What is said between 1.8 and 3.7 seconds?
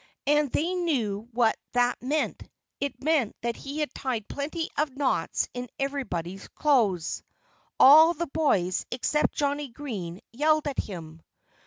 meant. It meant that